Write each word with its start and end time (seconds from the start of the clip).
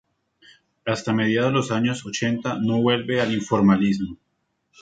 Hasta 0.83 1.13
mediados 1.13 1.53
los 1.53 1.69
años 1.71 2.07
ochenta 2.07 2.57
no 2.59 2.81
vuelve 2.81 3.21
al 3.21 3.31
Informalismo. 3.35 4.17